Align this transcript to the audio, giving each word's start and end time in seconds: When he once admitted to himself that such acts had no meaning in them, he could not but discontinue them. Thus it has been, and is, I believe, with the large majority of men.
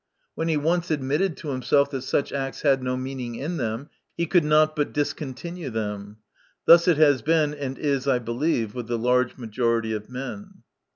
When 0.33 0.47
he 0.47 0.57
once 0.57 0.89
admitted 0.89 1.37
to 1.37 1.49
himself 1.49 1.91
that 1.91 2.01
such 2.01 2.33
acts 2.33 2.63
had 2.63 2.81
no 2.81 2.97
meaning 2.97 3.35
in 3.35 3.57
them, 3.57 3.89
he 4.17 4.25
could 4.25 4.43
not 4.43 4.75
but 4.75 4.93
discontinue 4.93 5.69
them. 5.69 6.17
Thus 6.65 6.87
it 6.87 6.97
has 6.97 7.21
been, 7.21 7.53
and 7.53 7.77
is, 7.77 8.07
I 8.07 8.17
believe, 8.17 8.73
with 8.73 8.87
the 8.87 8.97
large 8.97 9.37
majority 9.37 9.93
of 9.93 10.09
men. 10.09 10.63